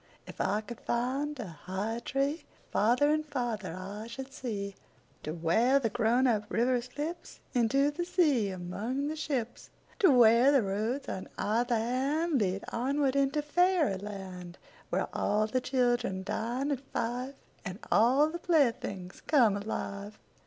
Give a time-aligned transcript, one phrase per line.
[0.25, 4.73] If I could find a higher treeFarther and farther I should see,
[5.21, 9.69] To where the grown up river slipsInto the sea among the ships.
[9.99, 14.57] To where the roads on either handLead onward into fairy land,
[14.89, 20.17] Where all the children dine at five, And all the playthings come alive.